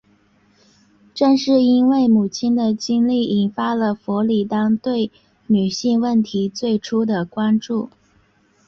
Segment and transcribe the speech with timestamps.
[1.13, 1.59] 正是
[2.09, 5.11] 母亲的经历引发了弗里丹对
[5.45, 7.87] 女性问题最初的关注。